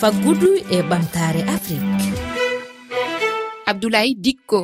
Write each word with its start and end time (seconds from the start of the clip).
faggudu 0.00 0.50
e 0.70 0.78
ɓamtare 0.90 1.42
afrique. 1.54 2.08
Abdoulaye 3.70 4.14
dikko. 4.24 4.60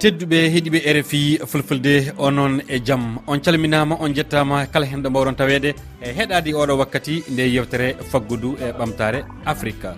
Tedduɓe 0.00 0.38
heeɗiɓe 0.52 0.78
rfi 0.98 1.20
fulfulde 1.50 1.94
onon 2.18 2.60
e 2.68 2.76
jaam. 2.86 3.04
On 3.26 3.38
calminama 3.40 3.96
on 4.00 4.12
jettama 4.14 4.66
kala 4.72 4.86
hen 4.86 5.02
ɗo 5.02 5.08
mbawɗon 5.10 5.36
tawede 5.40 5.70
e 6.04 6.08
heɗade 6.18 6.50
oɗo 6.60 6.74
wakkati 6.80 7.14
nde 7.32 7.42
yewtere 7.54 7.96
faggudu 8.10 8.56
e 8.64 8.72
ɓamtare 8.78 9.24
afrique 9.46 9.88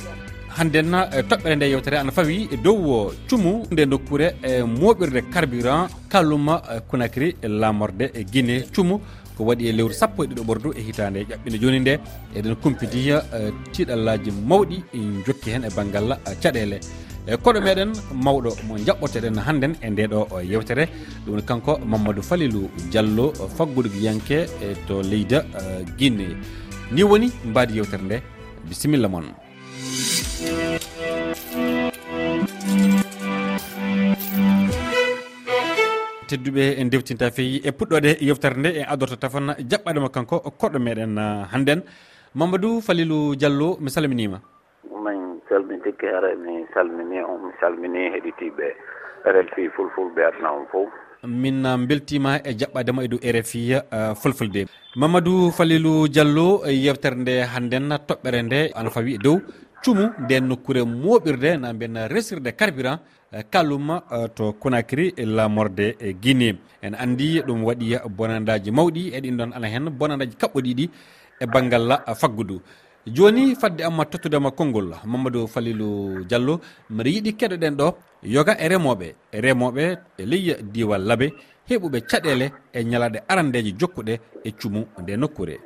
hannden 0.56 0.94
e 0.94 1.22
toɓɓere 1.22 1.54
nde 1.56 1.66
yewtere 1.72 1.96
ana 1.98 2.12
fawi 2.12 2.48
e 2.52 2.56
dow 2.56 3.10
cumu 3.28 3.66
nde 3.72 3.82
nokkure 3.86 4.26
e 4.42 4.62
moɓirde 4.62 5.20
carburant 5.32 5.88
kalluma 6.08 6.62
konakri 6.88 7.36
lamorde 7.42 8.06
guine 8.32 8.64
cumu. 8.74 9.00
ko 9.42 9.48
waɗi 9.50 9.68
e 9.68 9.72
lewru 9.72 9.94
sappo 9.94 10.24
e 10.24 10.26
ɗiɗo 10.26 10.42
ɓordu 10.48 10.68
e 10.78 10.80
hitande 10.86 11.18
ƴaɓɓinde 11.30 11.58
joni 11.62 11.78
nde 11.80 11.92
eɗen 12.36 12.54
kumpitiya 12.62 13.16
e, 13.36 13.52
tiɗallaji 13.72 14.30
mawɗi 14.48 14.76
e, 14.94 14.98
jokki 15.26 15.50
hen 15.50 15.64
e 15.64 15.70
banggal 15.76 16.12
e, 16.12 16.34
caɗele. 16.42 16.78
E 17.26 17.36
koɗo 17.36 17.60
meɗen 17.60 17.90
mawɗo 18.24 18.50
mo 18.66 18.74
jaɓɓoteɗen 18.86 19.36
hannden 19.46 19.72
e 19.82 19.90
ndeɗo 19.90 20.18
yewtere 20.50 20.84
ɗum 21.24 21.34
woni 21.34 21.42
kanko 21.42 21.78
mamadou 21.90 22.22
falilou 22.22 22.70
diallo 22.90 23.32
faggudugiyanke 23.56 24.38
to 24.86 25.02
leyda 25.02 25.44
guinne 25.98 26.26
ni 26.92 27.02
woni 27.02 27.28
mbaadi 27.44 27.76
yewtere 27.78 28.02
nde. 28.02 28.16
Bisimilla 28.68 29.08
moon 29.08 29.26
tedduɓe 36.32 36.64
en 36.80 36.88
dewtinta 36.90 37.30
feewi 37.36 37.60
e 37.68 37.70
puɗɗode 37.78 38.10
yewtere 38.28 38.56
nde 38.56 38.70
en 38.80 38.86
adorto 38.92 39.16
tafan 39.16 39.46
jaɓɓaɗoma 39.70 40.08
kanko 40.14 40.36
koɗɗo 40.60 40.78
meɗen 40.78 41.18
hannden. 41.52 41.80
Mamadou 42.34 42.80
falilou 42.80 43.36
diallo 43.36 43.76
mi 43.80 43.90
salminima. 43.90 44.38
Min 45.04 45.40
salmitikke 45.48 46.08
ara 46.18 46.34
mi 46.36 46.64
salmini 46.74 47.20
on 47.20 47.38
mi 47.46 47.52
salmini 47.60 48.08
heɗitiɓe 48.14 48.66
rfi 49.36 49.68
fulfulɓe 49.76 50.20
adna 50.30 50.48
on 50.58 50.66
fof 50.72 50.90
min 51.26 51.62
beltima 51.86 52.38
e 52.42 52.52
jaɓɓadema 52.58 53.04
e 53.04 53.08
dow 53.08 53.18
rfi 53.22 53.74
uh, 53.74 54.14
fulfulde. 54.14 54.66
Mamadou 54.96 55.50
falilou 55.52 56.08
diallo 56.08 56.66
e 56.66 56.72
yewtere 56.74 57.16
nde 57.16 57.34
hannden 57.54 57.88
toɓɓere 58.08 58.42
nde 58.42 58.60
ana 58.74 58.90
fawi 58.90 59.14
e 59.14 59.18
dow. 59.18 59.38
cumu 59.84 60.10
nden 60.18 60.44
nokkure 60.48 60.82
moɓirde 60.84 61.56
na 61.60 61.72
mbiyen 61.72 62.08
resirde 62.08 62.50
carburant 62.56 63.00
e 63.32 63.42
kalum 63.50 63.90
e 63.90 64.28
to 64.36 64.52
conakry 64.62 65.12
e 65.16 65.24
lamorde 65.24 65.96
guiné 66.22 66.56
en 66.82 66.94
andi 66.94 67.42
ɗum 67.46 67.64
waɗi 67.64 67.86
bonandaji 68.16 68.70
mawɗi 68.70 69.02
eɗin 69.16 69.36
ɗon 69.38 69.52
ala 69.56 69.66
hen 69.68 69.90
bonandaji 69.98 70.34
kaɓɓoɗiɗi 70.40 70.84
e 71.40 71.46
banggal 71.46 71.88
faggudu. 72.20 72.60
Joni 73.06 73.56
fadde 73.56 73.80
amma 73.82 74.04
tottudema 74.04 74.50
konngol 74.52 74.94
mamadou 75.04 75.46
falilou 75.48 76.22
diallo 76.28 76.60
mbiɗa 76.90 77.10
yiiɗi 77.10 77.32
keɗoɗen 77.38 77.74
ɗo 77.76 77.86
yoga 78.22 78.52
e 78.58 78.68
remoɓe 78.68 79.06
remoɓe 79.32 79.84
e 80.18 80.22
ley 80.30 80.56
diwal 80.72 81.02
laabe 81.08 81.26
heɓuɓe 81.68 81.98
caɗele 82.10 82.46
e 82.72 82.84
ñalaɗe 82.84 83.18
arandeje 83.28 83.72
jokkuɗe 83.80 84.20
e 84.44 84.50
cumu 84.52 84.86
nde 85.00 85.16
nokkure. 85.16 85.58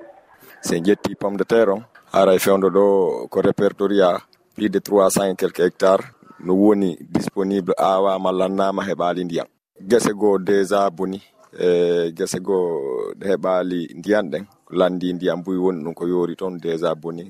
Sen 0.63 0.83
ƴetti 0.85 1.15
pomme 1.21 1.37
de 1.37 1.45
terre 1.45 1.71
on 1.73 1.83
ara 2.19 2.33
e 2.35 2.39
fewdo 2.39 2.69
ɗo 2.77 2.85
ko 3.29 3.39
répertoria 3.43 4.09
plus 4.55 4.71
de 4.71 4.81
300 4.81 5.25
et 5.31 5.37
quelque 5.37 5.63
hectare 5.63 6.03
no 6.47 6.55
woni 6.55 6.97
disponible 7.15 7.75
awama 7.77 8.33
lannama 8.33 8.83
heɓali 8.89 9.25
ndiyam. 9.25 9.47
Guese 9.89 10.13
goo 10.15 10.39
déjà 10.39 10.91
boni 10.91 11.21
e 11.67 12.13
guese 12.17 12.39
goo 12.41 13.13
go 13.21 13.27
heɓali 13.29 13.81
ndiyan 13.99 14.31
ɗen. 14.33 14.45
Landi 14.71 15.13
ndiyam 15.13 15.43
buy 15.45 15.57
woni 15.57 15.85
ɗum 15.85 15.95
ko 15.95 16.07
yoori 16.09 16.37
toon 16.37 16.55
déjà 16.65 16.95
boni. 16.95 17.25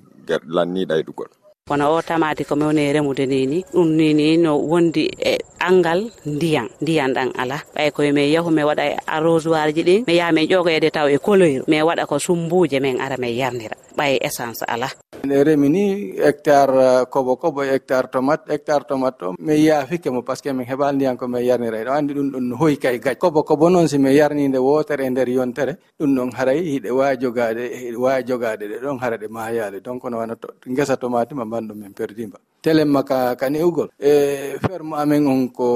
Lanniɗa 0.54 0.94
e 0.98 1.02
ɗugol 1.02 1.30
kono 1.68 1.94
o 1.94 2.02
tamati 2.02 2.44
ko 2.46 2.54
mewne 2.56 2.92
remude 2.94 3.26
nini 3.26 3.64
ɗum 3.74 3.88
nini 3.98 4.36
no 4.38 4.54
wondi 4.58 5.10
e 5.18 5.34
angal 5.58 6.06
ndiyan 6.24 6.68
ndiyan 6.80 7.10
ɗan 7.14 7.30
ala 7.34 7.58
ɓay 7.74 7.90
koye 7.90 8.12
min 8.12 8.30
yahu 8.30 8.50
mi 8.54 8.62
waɗa 8.62 8.84
e 8.86 8.94
arrosoir 9.06 9.74
ji 9.74 9.82
ɗin 9.82 10.04
mi 10.06 10.14
yaha 10.14 10.30
min 10.32 10.46
ƴogoyede 10.46 10.90
taw 10.94 11.08
e 11.10 11.18
koloyru 11.18 11.64
mi 11.66 11.82
waɗa 11.82 12.06
ko 12.06 12.18
sumbuje 12.22 12.78
min 12.80 13.00
ara 13.00 13.16
min 13.18 13.34
yarnira. 13.34 13.74
Ɓay 13.98 14.18
essence 14.22 14.62
ala 14.68 14.86
remi 15.30 15.68
ni 15.68 16.12
hectare 16.16 17.02
uh, 17.02 17.04
kobo 17.06 17.36
kobo 17.36 17.62
hectare 17.62 18.08
tomate 18.10 18.50
hectare 18.52 18.84
tomate 18.88 19.22
o 19.24 19.34
mi 19.38 19.54
yaafike 19.66 20.10
mo 20.10 20.22
par 20.22 20.36
ce 20.36 20.42
que 20.42 20.52
min 20.52 20.66
heɓal 20.66 20.94
ndiyan 20.94 21.16
ko 21.16 21.26
min 21.28 21.42
yarnira 21.44 21.84
ɗo 21.84 21.92
anndi 21.92 22.14
ɗum 22.14 22.30
ɗon 22.32 22.40
no 22.48 22.56
hoyi 22.56 22.76
kay 22.78 22.98
gaj. 22.98 23.16
Kobo 23.18 23.42
kobo 23.42 23.68
noon 23.68 23.88
si 23.88 23.98
mi 23.98 24.10
yarninde 24.14 24.58
wotere 24.58 25.04
e 25.06 25.10
nder 25.10 25.28
yontere 25.28 25.76
ɗum 25.98 26.14
ɗon 26.16 26.30
haray 26.36 26.60
hiɗe 26.62 26.90
wawi 26.90 27.16
jogade 27.20 27.62
hiɗe 27.80 27.96
wawi 27.96 28.22
jogade 28.28 28.64
ɗe 28.68 28.76
ɗon 28.82 28.98
hara 29.00 29.16
ɗe 29.16 29.28
ma 29.28 29.50
donc 29.82 30.04
no 30.04 30.18
wana 30.18 30.34
gesa 30.76 30.96
tomate 30.96 31.32
ma 31.34 31.44
mbanɗo 31.44 31.74
min 31.74 31.92
perdimba 31.92 32.38
telemma 32.66 33.06
ka 33.06 33.38
ka 33.38 33.46
newgol 33.46 33.86
e 33.94 34.58
ferme 34.58 34.98
amen 34.98 35.22
on 35.30 35.42
ko 35.54 35.68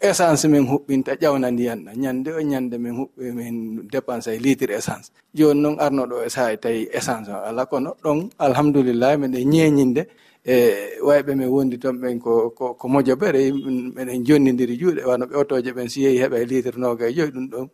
essence 0.00 0.46
min 0.46 0.62
huɓɓinta 0.70 1.12
ƴawna 1.22 1.50
ndiyan 1.50 1.80
ɗa. 1.84 1.92
Ñande 2.02 2.30
o 2.30 2.40
ñande 2.40 2.76
min 2.78 2.94
huɓɓi 2.98 3.26
min 3.34 3.54
dépense 3.90 4.28
e 4.30 4.38
litre 4.38 4.70
essence. 4.78 5.10
Joni 5.34 5.60
noon 5.62 5.76
arnoɗo 5.84 6.16
e 6.26 6.30
saha 6.30 6.52
e 6.52 6.56
tawi 6.62 6.88
essence 6.98 7.28
o. 7.28 7.42
Ala 7.48 7.66
kono 7.66 7.90
ɗon 8.04 8.18
alhamdoulillahi 8.38 9.16
miɗen 9.18 9.48
ñeñinde. 9.52 10.02
E 10.46 10.54
wayɓe 11.06 11.34
min 11.34 11.48
wondi 11.54 11.76
toon 11.82 11.96
ɓen 12.02 12.18
ko 12.24 12.50
ko 12.54 12.86
moƴo 12.88 13.14
ɓere 13.20 13.40
meɗen 13.96 14.24
jonnidiri 14.26 14.74
juuɗe. 14.80 15.02
Wano 15.10 15.24
ɓe 15.26 15.34
otoje 15.42 15.70
ɓen 15.76 15.88
si 15.92 15.98
yeehi 16.06 16.18
heɓa 16.22 16.36
e 16.38 16.44
litre 16.50 16.78
noga 16.78 17.04
e 17.10 17.12
joyi 17.16 17.30
ɗum 17.34 17.46
ɗon. 17.52 17.66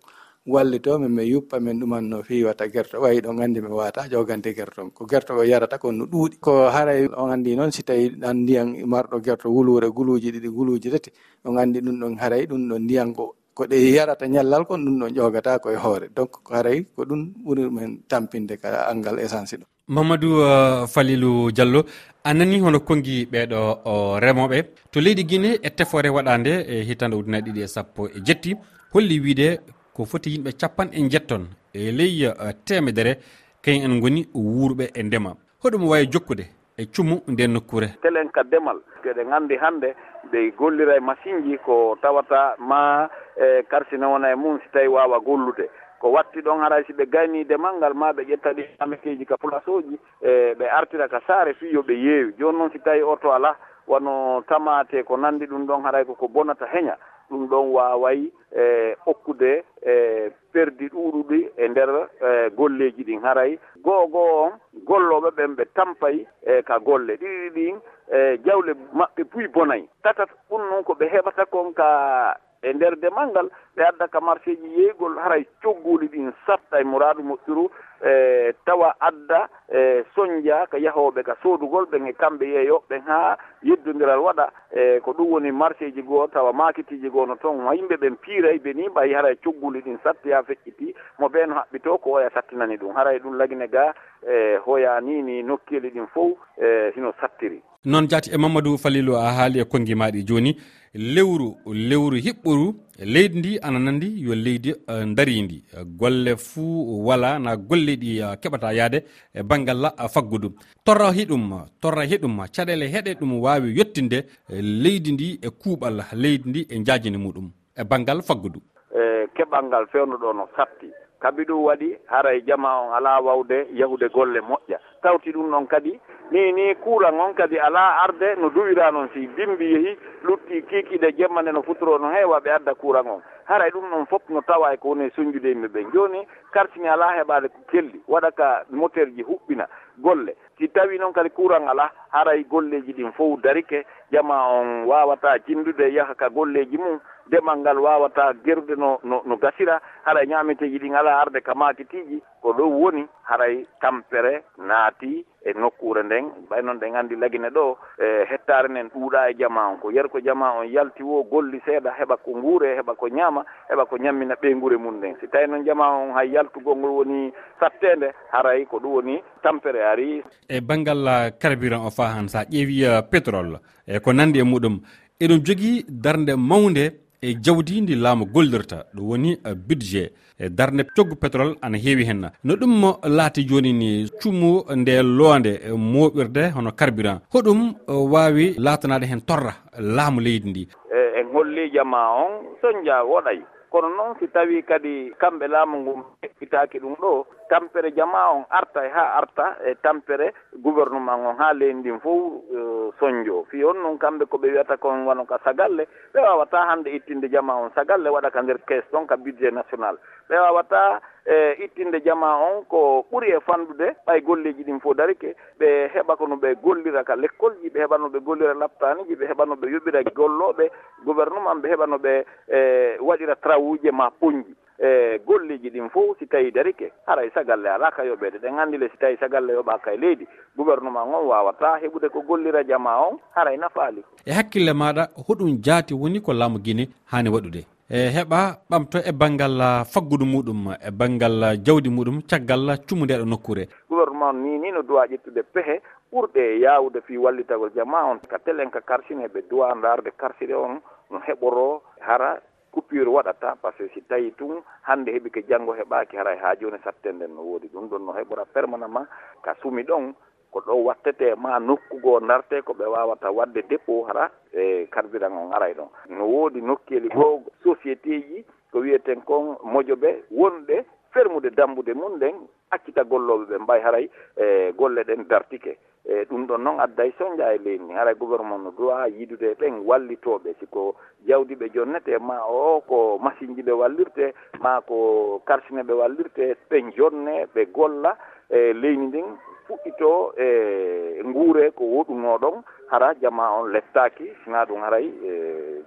wallito 0.47 0.99
min 0.99 1.09
mi 1.11 1.25
yuppa 1.25 1.59
min 1.61 1.81
ɗuman 1.81 2.03
no 2.09 2.23
fiwata 2.23 2.69
guerto 2.69 3.01
wayi 3.01 3.21
ɗon 3.21 3.41
andi 3.43 3.61
mi 3.61 3.69
wata 3.69 4.09
jogande 4.09 4.53
guerton 4.55 4.91
ko 4.91 5.07
guerto 5.07 5.33
o 5.35 5.43
yarata 5.43 5.79
kon 5.79 5.93
no 5.97 6.05
ɗuuɗi. 6.07 6.37
Ko 6.41 6.69
haray 6.69 7.09
on 7.17 7.31
andi 7.33 7.57
noon 7.57 7.71
si 7.73 7.83
tawi 7.83 8.11
ɗan 8.11 8.37
ndiyan 8.45 8.85
marɗo 8.87 9.21
guerto 9.25 9.49
wulure 9.49 9.89
guluji 9.91 10.31
ɗiɗi 10.33 10.49
guluji 10.53 10.91
tati 10.91 11.11
on 11.45 11.57
andi 11.57 11.81
ɗum 11.81 11.97
ɗon 12.01 12.15
haray 12.21 12.47
ɗum 12.47 12.69
ɗon 12.69 12.83
ndiyan 12.85 13.15
ko 13.17 13.35
ko 13.55 13.65
ɗe 13.65 13.77
yarata 13.97 14.27
ñallal 14.27 14.67
kon 14.67 14.85
ɗum 14.85 14.97
ɗon 15.01 15.11
ƴogata 15.17 15.59
koye 15.61 15.77
hoore. 15.77 16.09
Donc 16.15 16.31
haray 16.51 16.85
ko 16.95 17.05
ɗum 17.05 17.33
ɓuri 17.45 17.71
men 17.71 17.99
tampinde 18.09 18.61
ka 18.61 18.85
angal 18.91 19.19
essence 19.19 19.57
ɗo. 19.57 19.65
Mamadou 19.89 20.41
uh, 20.45 20.87
falilou 20.87 21.51
diallo 21.53 21.85
a 22.25 22.35
nani 22.35 22.61
hono 22.61 22.81
kongi 22.81 23.25
ɓeɗo 23.33 23.61
uh, 23.85 24.21
remoɓe? 24.21 24.59
To 24.93 25.01
leydi 25.01 25.25
guine 25.25 25.57
e 25.63 25.71
tefore 25.71 26.09
waɗande 26.09 26.53
e 26.69 26.85
hitande 26.85 27.15
ujunaje 27.17 27.49
ɗiɗi 27.49 27.63
e 27.65 27.67
sappo 27.69 28.09
e 28.09 28.21
jetti 28.27 28.55
holli 28.93 29.21
wiide 29.21 29.61
ko 29.95 30.05
foti 30.05 30.31
yimɓe 30.31 30.53
capan 30.61 30.89
en 30.93 31.09
jetton 31.11 31.47
e 31.73 31.93
ley 31.93 32.25
e, 32.27 32.31
temedere 32.67 33.15
kayen 33.63 33.85
en 33.91 34.01
goni 34.01 34.27
wuurɓe 34.35 34.91
e 34.95 35.03
ndema. 35.03 35.31
Hoɗum 35.63 35.89
wawi 35.89 36.07
jokkude 36.13 36.45
e 36.77 36.87
cumu 36.87 37.21
nden 37.29 37.53
nokkure 37.53 37.89
telen 38.03 38.29
ka 38.31 38.43
ndemal 38.43 38.79
keɗe 39.03 39.25
gandi 39.25 39.57
hande 39.57 39.95
ɓe 40.33 40.51
gollira 40.59 40.97
e 40.97 41.01
machine 41.01 41.43
ji 41.43 41.59
ko 41.59 41.97
tawata 42.03 42.57
ma 42.59 43.09
e 43.37 43.63
karsina 43.71 44.09
wona 44.09 44.33
e 44.33 44.35
mum 44.35 44.59
si 44.59 44.69
tawi 44.73 44.89
wawa 44.89 45.21
gollude. 45.21 45.71
Ko 46.01 46.11
watti 46.13 46.41
ɗon 46.41 46.61
haray 46.61 46.85
si 46.87 46.93
ɓe 46.93 47.07
gayni 47.07 47.45
demal 47.45 47.77
ngal 47.77 47.95
ma 47.95 48.13
ɓe 48.13 48.23
ƴetta 48.27 48.53
ɗi 48.53 48.65
amekeji 48.81 49.25
ka 49.27 49.37
place 49.37 49.71
uji 49.71 49.99
e 50.21 50.55
ɓe 50.59 50.69
artira 50.71 51.09
ka 51.09 51.21
saare 51.27 51.55
fi 51.55 51.67
yo 51.73 51.83
ɓe 51.83 51.95
yeewi. 51.95 52.35
Joni 52.39 52.59
noon 52.59 52.71
si 52.73 52.79
tawi 52.81 53.03
oto 53.03 53.33
ala 53.33 53.57
wano 53.87 54.43
tamate 54.49 55.05
ko 55.05 55.17
nandi 55.17 55.47
ɗum 55.47 55.67
ɗon 55.67 55.83
haray 55.85 56.05
koko 56.05 56.29
bonata 56.29 56.67
heña. 56.67 56.97
ɗum 57.31 57.47
ɗon 57.49 57.67
waaway 57.75 58.31
e 58.57 58.95
okkude 59.07 59.65
e 59.83 60.31
perdi 60.53 60.89
ɗuuɗuɗi 60.89 61.41
e 61.57 61.69
nder 61.69 61.91
e 62.21 62.51
golleeji 62.57 63.03
ɗin 63.05 63.21
haray. 63.23 63.59
Goo 63.85 64.07
goo 64.07 64.45
on 64.45 64.53
gollooɓe 64.87 65.31
ɓen 65.37 65.55
ɓe 65.57 65.65
tampay 65.75 66.27
e 66.47 66.63
ka 66.63 66.79
golle. 66.79 67.17
Ɗiɗi 67.17 67.51
ɗin 67.55 67.77
e 68.13 68.39
jawle 68.45 68.73
maɓɓe 68.93 69.25
puy 69.31 69.47
bonayi 69.49 69.89
tatat 70.03 70.29
ɗum 70.51 70.63
noon 70.71 70.85
ko 70.85 70.93
ɓe 70.95 71.07
heɓata 71.09 71.45
kon 71.51 71.73
ka 71.75 72.37
e 72.65 72.73
nder 72.73 72.97
demal 72.97 73.29
ngal 73.31 73.49
ɓe 73.77 73.83
adda 73.89 74.07
ka 74.09 74.21
marché 74.21 74.57
ji 74.57 74.69
yeygol 74.81 75.19
haray 75.19 75.45
cogguli 75.63 76.09
ɗin 76.09 76.33
satta 76.47 76.81
e 76.81 76.85
muraadu 76.85 77.23
moƴƴuru 77.23 77.69
e 78.05 78.53
tawa 78.65 78.95
adda 79.01 79.49
e 79.69 80.05
soñdia 80.15 80.67
ka 80.71 80.79
yahoɓe 80.79 81.23
ka 81.23 81.37
soodugol 81.43 81.85
ɓen 81.91 82.07
e 82.09 82.13
kamɓe 82.13 82.45
yeeyoɓɓen 82.47 83.03
ha 83.07 83.37
yeddodiral 83.63 84.19
waɗa 84.21 84.51
e 84.73 85.01
ko 85.01 85.13
ɗum 85.13 85.31
woni 85.33 85.51
marché 85.53 85.93
ji 85.93 86.03
goo 86.03 86.27
tawa 86.27 86.53
makitiji 86.53 87.11
goo 87.11 87.27
no 87.27 87.37
toon 87.37 87.69
yimɓe 87.77 87.97
ɓen 87.97 88.17
piiray 88.17 88.57
e 88.57 88.59
ɓe 88.59 88.75
ni 88.75 88.89
mbayi 88.89 89.13
haray 89.15 89.37
cogguli 89.37 89.81
ɗin 89.83 89.99
satti 90.03 90.33
ha 90.33 90.43
feƴƴiti 90.43 90.95
mo 91.19 91.29
ɓen 91.29 91.53
haɓɓito 91.53 91.99
ko 92.01 92.11
oya 92.13 92.31
sattinani 92.31 92.77
ɗum 92.77 92.95
haray 92.95 93.19
ɗum 93.19 93.37
lagine 93.37 93.69
ga 93.69 93.95
e 94.27 94.57
hoya 94.65 95.01
ni 95.01 95.23
ni 95.23 95.43
nokkeeli 95.43 95.91
ɗin 95.91 96.07
fof 96.07 96.39
e 96.57 96.93
hino 96.95 97.13
sattiri. 97.21 97.63
noon 97.85 98.07
jaati 98.09 98.31
e 98.35 98.39
mamadou 98.39 98.79
falilou 98.79 99.17
a 99.17 99.33
haali 99.33 99.59
e 99.61 99.65
kongi 99.65 99.95
maɗi 99.95 100.23
joni 100.29 100.57
lewru 100.95 101.57
lewru 101.67 102.17
hiɓɓoru 102.17 102.75
leydi 103.05 103.39
ndi 103.39 103.59
ana 103.63 103.79
nandi 103.79 104.09
yo 104.25 104.35
leydi 104.35 104.71
eh, 104.71 105.05
dari 105.15 105.43
ndi. 105.43 105.65
Golle 105.99 106.37
fuu 106.37 107.07
wala 107.07 107.39
na 107.39 107.57
golle 107.57 107.97
ɗi 107.97 108.23
uh, 108.23 108.35
keɓata 108.41 108.73
yaade 108.73 109.05
e 109.35 109.43
banggal 109.43 109.85
uh, 109.85 109.91
eh, 110.05 110.09
faggudu. 110.09 110.49
Torra 110.85 111.11
hiɗum 111.13 111.67
torra 111.81 112.05
hiɗum 112.05 112.39
caɗele 112.57 112.87
heɗe 112.89 113.15
ɗum 113.21 113.41
wawi 113.43 113.77
yettinde 113.79 114.25
leydi 114.49 115.13
ndi 115.13 115.39
e 115.43 115.49
kuuɓal 115.51 116.05
leydi 116.15 116.49
ndi 116.51 116.61
e 116.71 116.79
jajini 116.87 117.19
muɗum 117.19 117.51
e 117.77 117.85
banggal 117.85 118.23
faggudu. 118.23 118.61
E 118.95 119.27
keɓal 119.37 119.65
ngal 119.67 119.87
fewnuɗo 119.93 120.33
no 120.33 120.49
satti 120.57 120.87
kabi 121.21 121.43
ɗum 121.45 121.65
waɗi 121.65 121.97
haray 122.07 122.41
jama 122.47 122.81
on 122.81 122.95
ala 122.97 123.21
wawde 123.21 123.67
yahude 123.75 124.09
golle 124.15 124.41
moƴƴa. 124.41 124.79
Tawti 125.03 125.33
ɗum 125.33 125.51
noon 125.51 125.67
kadi 125.67 125.99
ni 126.31 126.53
ni 126.53 126.75
kuura 126.75 127.11
noon 127.11 127.35
kadi 127.35 127.59
alaa 127.59 128.03
arde 128.05 128.35
no 128.41 128.51
duwiraa 128.51 128.91
noon 128.91 129.09
si 129.15 129.27
bimbi 129.27 129.73
yehi 129.73 129.99
lutti 130.23 130.63
kiikiiɗe 130.63 131.13
jemma 131.17 131.43
nde 131.43 131.53
no 131.53 131.63
futuro 131.63 131.99
no 131.99 132.11
heewa 132.11 132.41
ɓe 132.41 132.51
adda 132.55 132.75
kuura 132.75 133.03
noon 133.03 133.23
haray 133.45 133.71
ɗum 133.71 133.91
ɗon 133.91 134.07
fof 134.07 134.23
no 134.29 134.41
tawa 134.41 134.73
e 134.75 134.77
ko 134.77 134.89
woni 134.89 135.05
e 135.05 135.11
soñjude 135.11 135.49
yimɓe 135.49 135.69
ɓe. 135.69 135.81
Jooni 135.93 136.27
kartini 136.53 136.89
alaa 136.89 137.13
heɓaade 137.21 137.49
ko 137.49 137.59
kelli 137.71 138.01
waɗa 138.09 138.31
ka 138.33 138.65
moteur 138.71 139.07
ji 139.17 139.23
huɓɓina 139.23 139.67
golle. 139.99 140.35
Si 140.59 140.69
tawi 140.69 140.99
noon 140.99 141.13
kadi 141.13 141.31
kuuran 141.31 141.69
alaa 141.69 141.91
haray 142.13 142.45
golleeji 142.45 142.93
ɗin 142.93 143.13
fof 143.13 143.41
darike 143.43 143.85
jama 144.13 144.49
on 144.49 144.85
waawata 144.87 145.39
jinndude 145.47 145.93
yaha 145.93 146.15
ka 146.15 146.29
golleeji 146.31 146.79
mum 146.79 147.01
demal 147.31 147.59
ngal 147.59 147.79
waawata 147.79 148.33
gerde 148.45 148.77
no 148.77 148.99
no, 149.05 149.23
no 149.27 149.37
gasira 149.37 149.81
haray 150.05 150.27
ñaameteeji 150.27 150.79
ɗin 150.79 150.95
alaa 150.97 151.21
arde 151.21 151.41
ka 151.43 151.55
maakitiiji 151.55 152.23
ko 152.43 152.53
ɗo 152.53 152.65
woni 152.69 153.07
haray 153.25 153.67
tampere 153.81 154.43
naati 154.59 155.25
e 155.45 155.53
nokkure 155.53 156.03
nden 156.03 156.25
ɓay 156.51 156.63
noon 156.63 156.79
ɗen 156.79 156.97
anndi 156.97 157.17
lagine 157.17 157.51
ɗo 157.51 157.77
e 157.99 158.25
hettare 158.31 158.69
nen 158.69 158.89
ɗuuɗa 158.89 159.31
e 159.31 159.35
jama 159.39 159.69
on. 159.69 159.79
Ko 159.79 159.91
yer 159.91 160.09
ko 160.09 160.21
jama 160.21 160.53
on 160.59 160.67
yalti 160.67 161.03
wo 161.03 161.23
golli 161.25 161.61
seeɗa 161.67 161.91
heɓa 161.99 162.17
ko 162.25 162.31
nguure 162.37 162.77
heɓa 162.79 162.95
ko 162.97 163.09
ñaama 163.09 163.45
heɓa 163.71 163.85
ko 163.87 163.97
ñammina 163.99 164.35
ɓeygure 164.41 164.77
mum 164.79 164.97
nden. 164.97 165.17
Si 165.21 165.29
tawi 165.29 165.47
noon 165.49 165.65
jama 165.65 165.89
on 165.91 166.13
hay 166.17 166.31
yaltugol 166.33 166.77
ngol 166.77 166.91
woni 166.91 167.33
sattede 167.61 168.13
haray 168.33 168.65
ko 168.67 168.79
ɗum 168.79 168.93
woni 168.95 169.23
tampere 169.43 169.83
ari 169.85 170.23
e 170.49 170.61
banggal 170.61 171.07
uh, 171.07 171.31
carburant 171.39 171.87
o 171.87 171.91
fa 171.91 172.15
han 172.17 172.29
sa 172.29 172.45
ƴeewi 172.45 172.85
uh, 172.87 173.03
pétrole 173.11 173.59
e 173.87 173.99
ko 174.01 174.13
nandi 174.13 174.41
e 174.41 174.43
muɗum 174.45 174.81
eɗum 175.21 175.41
jogii 175.45 175.85
darde 175.89 176.37
mawnde 176.37 177.04
e 177.25 177.35
jawdi 177.45 177.81
ndi 177.81 177.95
laamu 177.95 178.25
gollirta 178.27 178.85
ɗum 178.95 179.05
woni 179.11 179.31
e, 179.33 179.55
budget 179.55 180.13
e 180.39 180.49
darde 180.49 180.83
coggu 180.97 181.17
pétrole 181.17 181.57
ana 181.63 181.79
heewi 181.79 182.05
hen 182.05 182.29
no 182.45 182.55
ɗum 182.55 182.75
laati 183.17 183.45
joni 183.49 183.73
ni 183.73 184.11
cummo 184.23 184.65
nde 184.77 185.03
loonde 185.03 185.53
e, 185.67 185.71
moɓirde 185.73 186.51
hono 186.55 186.71
carburant. 186.73 187.21
Hoɗum 187.33 187.61
e, 187.89 187.93
wawi 188.13 188.55
laatanade 188.59 189.07
hen 189.07 189.21
torra 189.21 189.55
laamu 189.79 190.21
leydi 190.21 190.51
ndi. 190.51 190.69
E 190.95 191.23
hollii 191.33 191.71
jama 191.75 191.99
on 192.25 192.33
soñdia 192.61 193.03
woɗay. 193.11 193.39
kono 193.75 193.89
noon 193.91 194.15
si 194.23 194.29
tawi 194.31 194.63
kadi 194.63 195.11
kamɓe 195.19 195.47
laamu 195.51 195.77
ngu 195.83 195.95
itaki 196.41 196.79
ɗum 196.79 196.95
ɗo 196.95 197.27
tampere 197.51 197.91
jama 197.97 198.31
on 198.31 198.45
arta 198.51 198.87
e 198.87 198.91
ha 198.95 199.05
arta 199.19 199.57
e 199.67 199.75
tampere 199.83 200.31
gouvernement 200.63 201.27
on 201.27 201.35
ha 201.39 201.53
leydi 201.53 201.75
ndin 201.81 201.99
fof 201.99 202.23
e, 202.55 202.59
soñjo 203.01 203.45
fi 203.51 203.65
on 203.65 203.75
noon 203.83 203.99
kamɓe 203.99 204.25
koɓe 204.31 204.47
wiyata 204.55 204.77
kon 204.77 205.07
wano 205.07 205.25
ka 205.27 205.39
sagalle. 205.45 205.89
Ɓe 206.15 206.21
wawata 206.21 206.67
hande 206.71 206.87
ittinde 206.95 207.29
jama 207.29 207.55
on 207.55 207.71
sagalle 207.75 208.09
waɗa 208.15 208.31
ka 208.31 208.43
nder 208.43 208.59
caisse 208.67 208.87
ɗon 208.93 209.07
ka 209.07 209.17
budget 209.17 209.53
national. 209.53 209.99
Ɓe 210.31 210.37
wawata 210.39 211.01
e 211.27 211.57
ittinde 211.65 212.01
jama 212.05 212.31
on 212.37 212.65
ko 212.69 213.05
ɓuri 213.11 213.33
e 213.37 213.41
fandude 213.41 213.97
ɓay 214.07 214.21
golleji 214.23 214.63
ɗin 214.65 214.81
fof 214.81 214.95
darike 214.97 215.35
ɓe 215.59 215.89
heɓa 215.95 216.17
ko 216.17 216.27
no 216.29 216.37
ɓe 216.37 216.55
gollira 216.63 217.03
ka 217.05 217.17
l'école 217.17 217.57
ji 217.63 217.71
ɓe 217.71 217.81
heɓa 217.81 217.99
no 217.99 218.09
ɓe 218.09 218.21
gollira 218.21 218.55
laptaniji 218.55 219.15
ɓe 219.17 219.27
heɓa 219.27 219.47
no 219.47 219.55
ɓe 219.57 219.67
yoɓira 219.73 220.03
golloɓe 220.15 220.71
gouvernement 221.05 221.61
ɓe 221.63 221.69
heɓano 221.73 221.97
ɓe 221.99 222.25
e 222.49 222.59
waɗira 223.01 223.37
trawuji 223.37 223.91
ma 223.93 224.11
poñji 224.11 224.55
e 224.79 225.19
golleji 225.27 225.71
ɗin 225.71 225.89
fof 225.91 226.19
si 226.19 226.27
tawi 226.27 226.51
darike 226.51 226.93
haray 227.07 227.31
sagalle 227.35 227.67
ala 227.71 227.91
ka 227.91 228.03
yoɓede 228.05 228.39
ɗen 228.43 228.59
anndile 228.59 228.89
si 228.89 228.97
tawi 228.99 229.17
sagalle 229.21 229.53
yoɓaka 229.53 229.93
e 229.95 229.97
leydi. 229.97 230.27
Gouvernement 230.57 231.07
on 231.15 231.27
wawata 231.29 231.79
heɓude 231.83 232.09
ko 232.11 232.23
gollira 232.23 232.65
jama 232.65 232.99
on 233.09 233.19
haray 233.37 233.57
nafaali. 233.57 234.03
E 234.27 234.33
hakkille 234.33 234.73
maɗa 234.73 235.09
hoɗum 235.29 235.59
jaati 235.63 235.95
woni 235.95 236.21
ko 236.21 236.33
laamu 236.33 236.59
guine 236.59 236.89
hani 237.13 237.29
waɗude. 237.31 237.65
E 237.91 238.11
heɓa 238.11 238.59
ɓamto 238.71 238.99
e 239.09 239.13
banggal 239.13 239.85
faggudu 239.93 240.25
muɗum 240.27 240.75
e 240.87 240.91
banggal 240.91 241.57
jawdi 241.65 241.89
muɗum 241.91 242.23
caggal 242.31 242.79
cumude 242.89 243.11
e 243.15 243.19
ɗo 243.19 243.25
nokkure 243.29 243.69
gouvernement 243.89 244.33
ni 244.35 244.59
ni 244.59 244.71
no 244.73 244.83
duwa 244.83 245.07
ƴettude 245.07 245.43
pehe 245.53 245.81
ɓurɗe 246.13 246.61
yawde 246.61 247.01
fi 247.07 247.17
wallitagol 247.19 247.71
jama 247.75 248.05
on. 248.11 248.19
Ka 248.29 248.39
telen 248.39 248.71
ka 248.71 248.81
karsine 248.81 249.27
ɓe 249.29 249.43
duwa 249.51 249.75
darde 249.83 250.11
karsire 250.17 250.55
on 250.55 250.81
no 251.11 251.19
heɓoro 251.19 251.83
hara 252.01 252.41
coupure 252.73 253.07
waɗata 253.09 253.57
par 253.63 253.73
ce 253.79 253.85
que 253.87 253.95
si 253.95 254.03
tawi 254.03 254.33
tun 254.37 254.63
hande 254.83 255.09
heeɓi 255.13 255.31
ko 255.31 255.41
janngo 255.49 255.73
heɓaki 255.75 256.17
hara 256.17 256.37
haa 256.37 256.55
jooni 256.61 256.79
sattenden 256.85 257.35
no 257.35 257.43
woodi. 257.43 257.69
Ɗum 257.69 257.89
ɗon 257.89 258.05
no 258.07 258.13
heɓora 258.13 258.45
permanemment 258.53 259.07
ka 259.43 259.55
sumi 259.63 259.83
ɗon 259.83 260.15
ko 260.51 260.61
ɗo 260.61 260.75
wattete 260.85 261.35
ma 261.37 261.59
nokku 261.61 262.01
darte 262.29 262.63
ko 262.65 262.73
ɓe 262.75 262.85
wawata 262.87 263.31
wadde 263.31 263.63
dépôt 263.69 264.07
hara 264.07 264.31
e 264.53 264.87
carburant 264.91 265.35
on 265.37 265.53
aray 265.53 265.75
ɗon. 265.75 265.89
No 266.09 266.25
woodi 266.27 266.61
nokkeli 266.61 267.09
goo 267.09 267.43
société 267.63 268.21
ji 268.27 268.45
ko 268.73 268.79
wiyeten 268.81 269.23
kon 269.25 269.57
mojo 269.63 269.95
ɓe 269.97 270.25
wonɓe 270.31 270.85
fermude 271.15 271.51
dambude 271.51 271.95
mum 271.95 272.17
nden 272.17 272.35
accita 272.71 273.03
golloɓe 273.05 273.45
ɓe 273.51 273.59
mbay 273.63 273.81
haray 273.81 274.11
e 274.37 274.73
golle 274.77 275.03
ɗen 275.05 275.27
dartike. 275.29 275.79
E 276.05 276.25
ɗum 276.29 276.47
ɗon 276.47 276.59
noon 276.65 276.81
adday 276.81 277.13
soñdia 277.19 277.55
e 277.55 277.59
leydi 277.59 277.85
ndi. 277.85 277.95
Haray 277.95 278.15
gouvernement 278.15 278.59
no 278.65 278.71
droit 278.77 279.09
yidude 279.17 279.55
ɓen 279.61 279.87
wallitoɓe 279.87 280.55
siko 280.61 280.95
jawdi 281.27 281.55
ɓe 281.55 281.71
jonnete 281.75 282.19
ma 282.21 282.43
o 282.47 282.81
ko 282.81 283.19
machine 283.19 283.55
ji 283.55 283.63
ɓe 283.63 283.73
wallirte 283.73 284.35
ma 284.61 284.81
ko 284.83 285.41
karsine 285.47 285.83
ɓe 285.83 285.93
wallirte 285.95 286.57
ɓen 286.71 286.93
jonne 286.97 287.47
ɓe 287.55 287.65
golla. 287.73 288.17
E 288.51 288.73
leydi 288.73 289.07
ndin 289.07 289.27
fuɗɗito 289.67 290.35
e 290.37 291.23
nguure 291.25 291.71
ko 291.71 291.85
woɗunoɗon 291.85 292.63
hara 292.91 293.15
jama 293.23 293.51
on 293.61 293.73
lettaaki 293.73 294.29
sina 294.45 294.65
ɗum 294.65 294.81
haray 294.83 295.07
e 295.25 295.33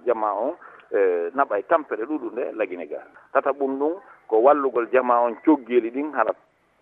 jama 0.06 0.32
on 0.34 0.54
naɓa 1.36 1.58
e 1.58 1.62
tampere 1.68 2.04
ɗuɗunde 2.04 2.52
lagine 2.56 2.86
ga 2.88 2.98
tata 3.32 3.52
ɓum 3.52 3.78
ɗum 3.78 3.94
ko 4.28 4.42
wallugol 4.42 4.86
jama 4.92 5.20
on 5.20 5.34
coggeeli 5.44 5.90
ɗin 5.90 6.12
hara 6.12 6.32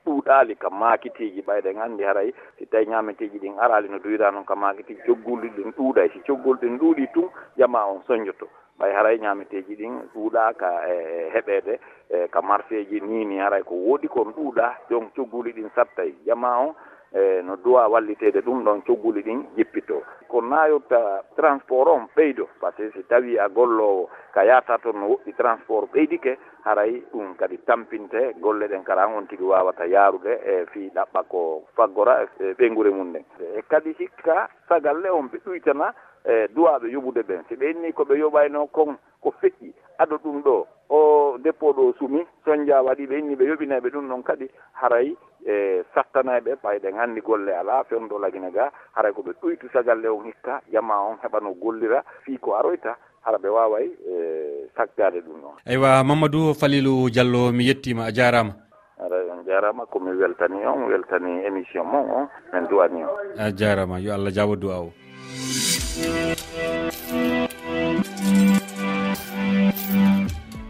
ɗuuɗaali 0.06 0.54
ka 0.58 0.70
maakitiiji 0.70 1.43
ɓayɗen 1.43 1.78
anndi 1.82 2.04
haray. 2.04 2.32
Si 2.58 2.66
tawi 2.66 2.87
ñaametiiji 2.87 3.38
ɗin 3.38 3.58
araali 3.58 3.88
no 3.88 3.98
duyiraa 3.98 4.31
noon 4.31 4.44
ka 4.44 4.54
maakitiiji 4.54 5.02
coggolɗi 5.06 5.48
ɗin 5.56 5.70
ɗuuɗay. 5.76 6.08
Si 6.12 6.20
coggol 6.26 6.56
ɗin 6.62 6.78
ɗuuɗii 6.78 7.12
tun 7.14 7.28
jama 7.56 7.84
on 7.87 8.02
soñjoto 8.06 8.46
ɓay 8.78 8.93
haray 8.94 9.19
ñaameteeji 9.19 9.75
ɗin 9.76 9.94
ɗuuɗaa 10.14 10.52
ka 10.60 10.69
e, 10.88 10.94
e 10.94 11.31
heɓeede 11.34 11.78
e 12.10 12.28
ka 12.28 12.43
marché 12.43 12.84
ji 12.88 13.00
niini 13.00 13.38
haray. 13.38 13.62
Ko 13.62 13.75
woɗi 13.75 14.08
kon 14.08 14.31
ɗuuɗaa 14.37 14.72
donc 14.90 15.14
cogguli 15.16 15.52
ɗin 15.52 15.70
sattay. 15.75 16.14
Jama 16.26 16.58
on 16.58 16.75
e 17.12 17.42
no 17.42 17.56
duwa 17.56 17.88
walliteede 17.88 18.40
ɗum 18.46 18.62
ɗon 18.64 18.82
cogguli 18.87 19.22
ɗin 19.22 19.44
jippitoo. 19.56 20.02
ko 20.28 20.40
nayotta 20.40 21.23
transport 21.37 21.88
on 21.88 22.08
ɓeydo. 22.17 22.46
Par 22.61 22.73
ce 22.76 22.82
que 22.82 22.90
si 22.93 23.02
tawi 23.08 23.38
a 23.38 23.49
gollowo 23.49 24.08
ka 24.34 24.43
yata 24.44 24.78
toon 24.78 25.00
no 25.00 25.06
woɗɗi 25.08 25.32
transport 25.37 25.90
ɓeydike 25.93 26.37
haray 26.64 27.02
ɗum 27.12 27.34
kadi 27.37 27.58
tampinte. 27.64 28.34
Golle 28.40 28.69
ɗen 28.69 28.84
kara 28.84 29.06
on 29.08 29.26
tigi 29.26 29.43
wawata 29.44 29.87
yarude 29.87 30.32
e 30.44 30.67
fi 30.73 30.90
ɗaɓɓa 30.94 31.23
ko 31.28 31.62
faggora 31.76 32.23
e, 32.23 32.26
e 32.45 32.52
ɓeygure 32.54 32.90
mum 32.90 33.09
nden 33.11 33.25
e 33.56 33.62
kadi 33.68 33.92
hikka 33.99 34.49
sagalle 34.68 35.09
on 35.11 35.28
ɓe 35.28 35.38
ɗuytana 35.45 35.95
e 36.25 36.49
duwaɓe 36.54 36.90
yoɓude 36.92 37.23
ɓen. 37.23 37.45
Si 37.49 37.54
ɓe 37.56 37.71
inni 37.71 37.92
koɓe 37.92 38.18
yoɓayno 38.18 38.66
kon 38.73 38.97
ko 39.23 39.30
feƴƴi 39.40 39.73
ado 39.99 40.16
ɗum 40.18 40.42
ɗo. 40.42 40.66
o 40.90 41.38
deppoɗo 41.38 41.73
ɗo 41.93 41.95
sumi 41.99 42.21
soñdia 42.45 42.83
waɗi 42.83 43.07
ɓe 43.07 43.19
inni 43.19 43.35
ɓe 43.37 43.45
yoɓinaɓe 43.49 43.88
ɗum 43.90 44.09
noon 44.09 44.23
kadi 44.23 44.49
haray 44.73 45.16
e 45.47 45.83
sattanaɓe 45.95 46.55
ɓayɗen 46.62 46.99
anndi 46.99 47.21
golle 47.21 47.50
ala 47.55 47.85
fewndo 47.85 48.19
lagine 48.19 48.50
ga 48.52 48.71
haray 48.95 49.12
koɓe 49.12 49.33
ɗuytu 49.43 49.69
sagalle 49.73 50.07
on 50.09 50.25
hikka 50.26 50.61
jama 50.73 50.95
on 51.00 51.16
heɓano 51.23 51.55
gollira 51.55 52.02
fii 52.25 52.38
ko 52.38 52.55
aroyta 52.57 52.97
hara 53.23 53.38
ɓe 53.38 53.49
waway 53.49 53.87
e 53.87 54.71
saggade 54.76 55.21
ɗum 55.26 55.40
noon. 55.43 55.57
Eywa 55.66 56.05
mamadou 56.05 56.55
falilou 56.55 57.11
diallo 57.11 57.52
mi 57.52 57.64
yettima 57.66 58.05
a 58.07 58.12
jarama. 58.12 58.55
Ara 58.99 59.16
on 59.33 59.45
jaarama 59.45 59.87
komi 59.87 60.11
weltani 60.11 60.64
on 60.66 60.87
weltani 60.88 61.45
émission 61.45 61.85
mon 61.85 62.07
on 62.11 62.28
min 62.52 62.66
duwani 62.69 63.02
on. 63.05 63.11
A 63.38 63.50
jarama 63.52 63.99
yo 64.00 64.14
allah 64.14 64.31
jawa 64.33 64.57
duwa 64.57 64.78
o. 64.81 64.93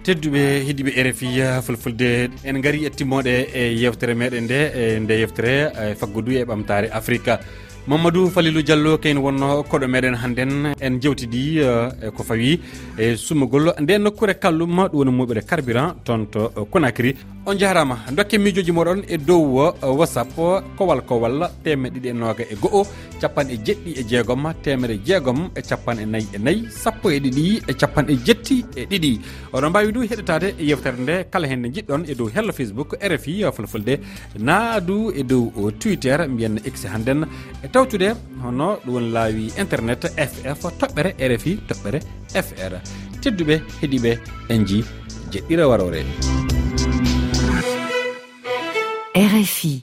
tedduɓe 0.07 0.43
heeɗiɓe 0.67 0.91
rfi 1.07 1.29
fulfulde 1.67 2.31
en 2.49 2.61
gaari 2.63 2.85
e 2.87 2.91
timmoɗe 2.91 3.35
e 3.61 3.63
yewtere 3.83 4.15
meɗen 4.15 4.45
nde 4.45 4.59
e 4.81 5.01
nde 5.03 5.15
yewtere 5.23 5.53
e 5.83 5.95
faggudu 6.01 6.31
e 6.39 6.45
ɓamtare 6.49 6.89
afrique 6.99 7.35
mamadou 7.89 8.31
falilou 8.31 8.63
diallo 8.63 8.99
kayne 8.99 9.19
wonno 9.19 9.63
koɗo 9.71 9.87
meɗen 9.89 10.15
hannden 10.23 10.75
en 10.81 11.01
jewtidi 11.03 11.59
e 11.59 12.11
ko 12.17 12.23
fawi 12.23 12.61
e 12.99 13.17
summugol. 13.17 13.73
Nde 13.81 13.99
nokkure 13.99 14.35
kallum 14.43 14.71
ɗum 14.77 14.89
woni 14.93 15.11
muɓere 15.11 15.43
carburant 15.47 15.95
toon 16.05 16.27
to 16.31 16.51
conakry. 16.71 17.15
on 17.47 17.57
jarama 17.59 17.97
dokke 18.11 18.39
miijoji 18.39 18.73
moɗon 18.73 19.01
e 19.09 19.17
dow 19.19 19.59
uh, 19.63 19.95
whatsapp 19.99 20.35
kowal 20.79 21.01
kowal 21.09 21.51
temeɗe 21.65 21.95
ɗiɗi 21.95 22.09
e 22.11 22.13
noga 22.13 22.45
e 22.53 22.55
goho 22.63 22.81
capanɗe 23.21 23.55
jeɗɗi 23.67 23.91
e 24.01 24.03
jeegom 24.11 24.43
temere 24.63 24.97
jeegom 25.07 25.51
e 25.55 25.61
capanɗe 25.63 26.05
nayyi 26.13 26.27
e 26.35 26.39
nayyi 26.39 26.63
sappo 26.83 27.07
e 27.11 27.19
ɗiɗi 27.25 27.45
e 27.71 27.73
capanɗe 27.81 28.15
jetti 28.27 28.65
e 28.77 28.83
ɗiɗi. 28.91 29.13
Oɗon 29.55 29.71
mbawi 29.71 29.93
du 29.93 30.01
heɗitade 30.11 30.49
e 30.59 30.65
yewtere 30.71 30.99
nde 30.99 31.15
kala 31.31 31.47
hen 31.47 31.59
nde 31.61 31.69
jiɗɗon 31.75 32.03
e 32.11 32.15
dow 32.15 32.29
hello 32.35 32.53
facebook 32.53 32.91
rfi 33.13 33.33
fulfulde 33.57 33.95
naadu 34.39 35.13
e 35.15 35.23
dow 35.23 35.53
uh, 35.57 35.71
twitter 35.81 36.29
mbiyen 36.29 36.59
x 36.65 36.85
hannden. 36.93 37.27
E 37.63 37.69
tawtude 37.69 38.09
hono 38.43 38.79
ɗum 38.85 38.95
woni 38.95 39.11
laawi 39.13 39.53
internet 39.63 40.03
ff 40.17 40.63
toɓɓere 40.81 41.11
rfi 41.31 41.53
toɓɓere 41.69 41.99
fr 42.47 42.73
tedduɓe 43.23 43.55
heeɗiɓe 43.81 44.11
en 44.49 44.67
ji 44.67 44.85
jeɗɗira 45.33 45.69
warore. 45.71 46.03
RFI 49.17 49.83